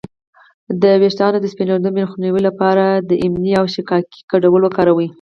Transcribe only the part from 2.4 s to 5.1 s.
لپاره د املې او شیکاکای ګډول وکاروئ